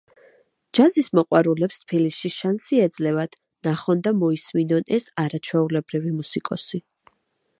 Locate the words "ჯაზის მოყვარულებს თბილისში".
0.77-2.31